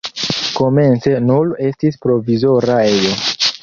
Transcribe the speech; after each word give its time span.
Komence 0.59 1.13
nur 1.27 1.53
estis 1.69 2.03
provizora 2.07 2.83
ejo. 2.93 3.17